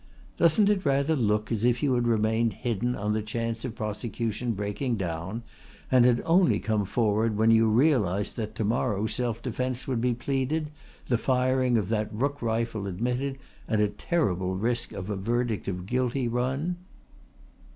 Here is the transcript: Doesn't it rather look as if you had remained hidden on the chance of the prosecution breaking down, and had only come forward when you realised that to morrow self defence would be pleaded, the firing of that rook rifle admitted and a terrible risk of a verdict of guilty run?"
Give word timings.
Doesn't 0.35 0.67
it 0.67 0.83
rather 0.83 1.15
look 1.15 1.51
as 1.51 1.63
if 1.63 1.83
you 1.83 1.93
had 1.93 2.07
remained 2.07 2.53
hidden 2.53 2.95
on 2.95 3.13
the 3.13 3.21
chance 3.21 3.63
of 3.63 3.73
the 3.73 3.77
prosecution 3.77 4.53
breaking 4.53 4.97
down, 4.97 5.43
and 5.91 6.05
had 6.05 6.23
only 6.25 6.59
come 6.59 6.85
forward 6.85 7.37
when 7.37 7.51
you 7.51 7.69
realised 7.69 8.35
that 8.37 8.55
to 8.55 8.63
morrow 8.65 9.05
self 9.05 9.43
defence 9.43 9.87
would 9.87 10.01
be 10.01 10.15
pleaded, 10.15 10.71
the 11.05 11.19
firing 11.19 11.77
of 11.77 11.89
that 11.89 12.11
rook 12.11 12.41
rifle 12.41 12.87
admitted 12.87 13.37
and 13.67 13.79
a 13.79 13.89
terrible 13.89 14.55
risk 14.55 14.91
of 14.91 15.11
a 15.11 15.15
verdict 15.15 15.67
of 15.67 15.85
guilty 15.85 16.27
run?" 16.27 16.77